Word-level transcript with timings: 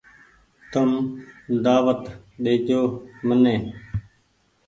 تم 0.71 0.89
دآوت 1.63 2.01
ڏيجو 2.43 2.81
مني۔ 3.27 3.55